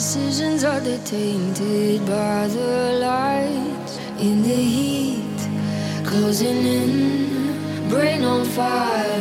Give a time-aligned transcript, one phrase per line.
[0.00, 1.58] decisions are detained
[2.06, 5.40] by the lights in the heat.
[6.06, 9.20] Closing in brain on fire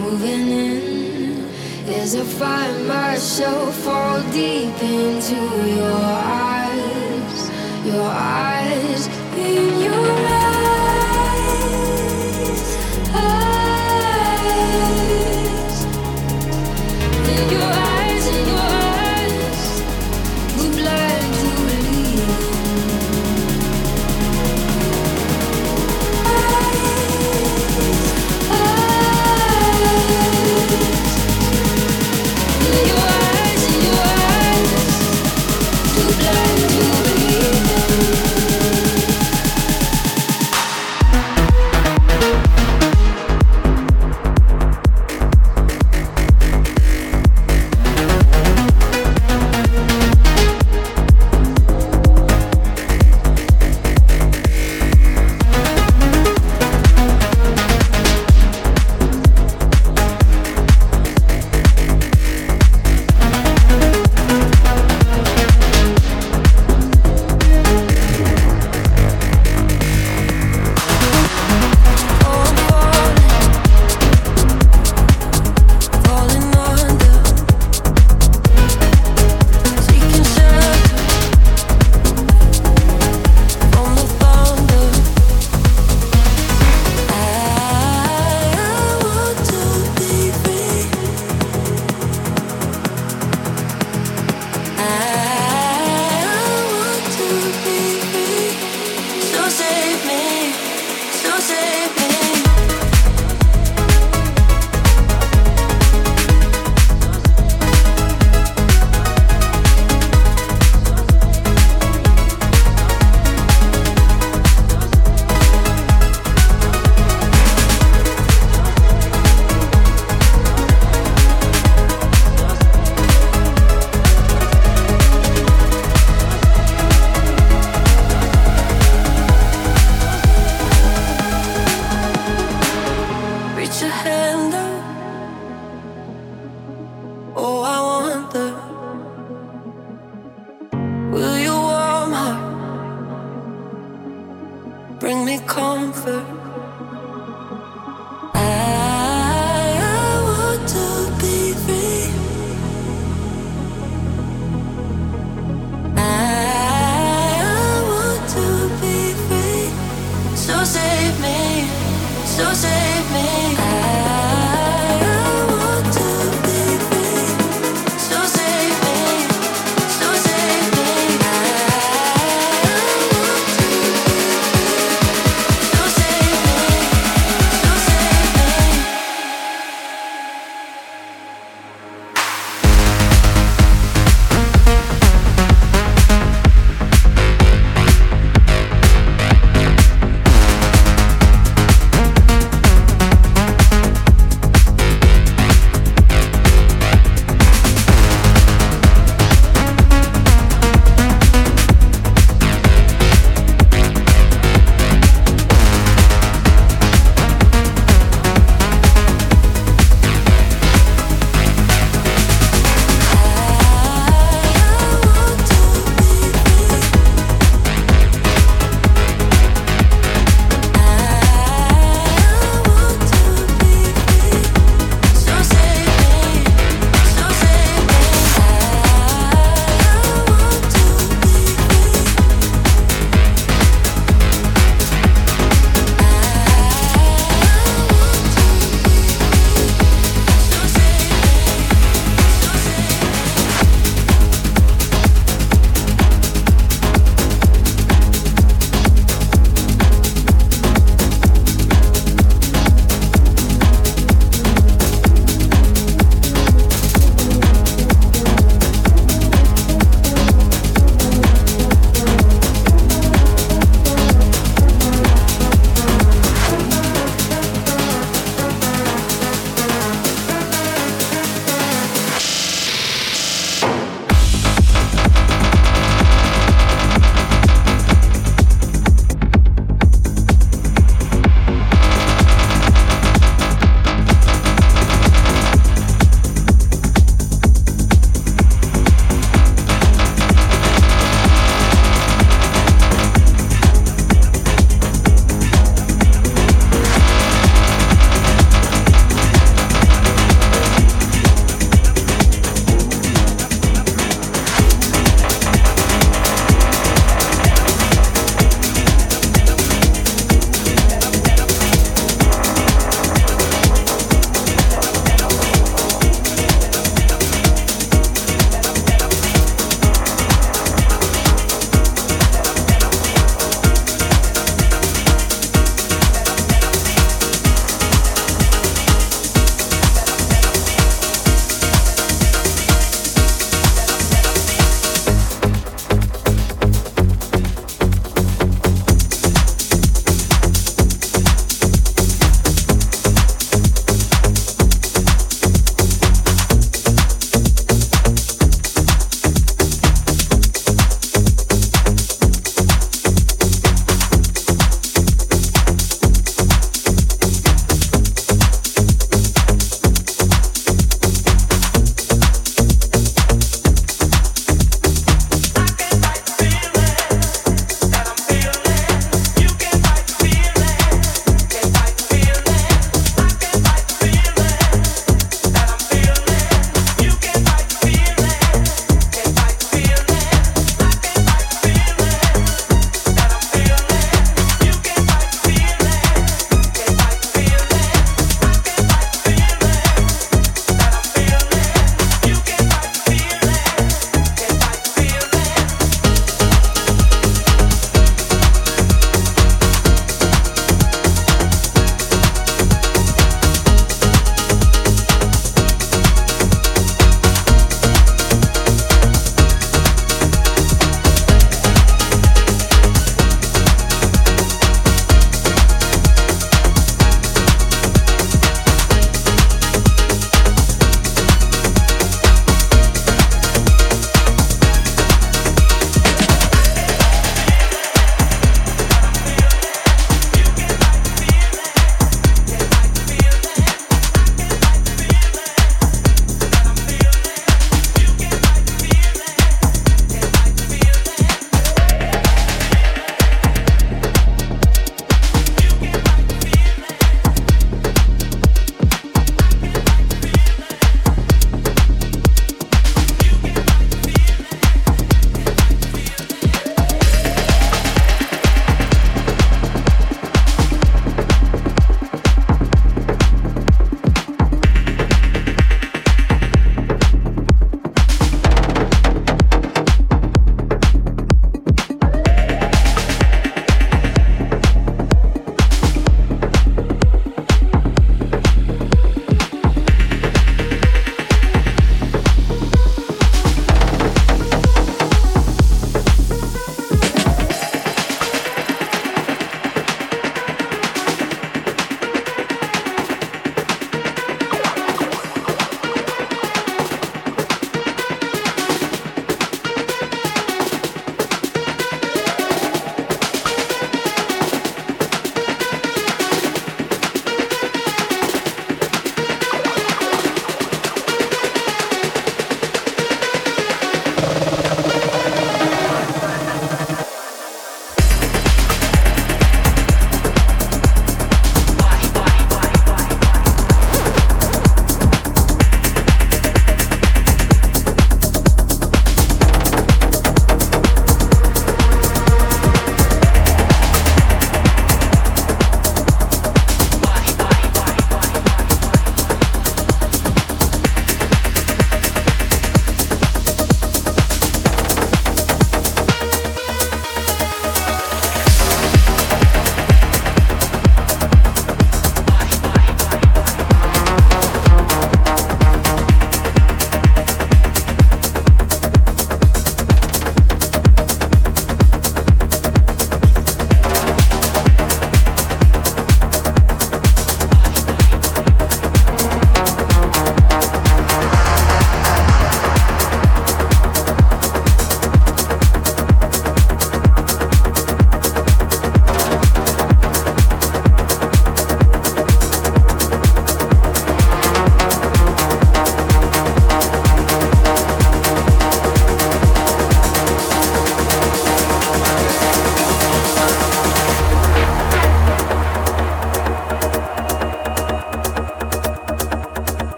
[0.00, 1.44] moving in.
[2.00, 5.40] As i find myself fall deep into
[5.78, 6.02] your
[6.50, 7.40] eyes
[7.86, 9.06] your eyes
[9.36, 10.31] in your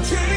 [0.00, 0.27] Yeah.